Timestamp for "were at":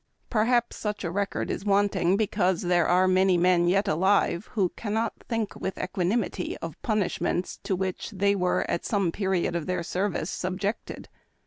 8.33-8.83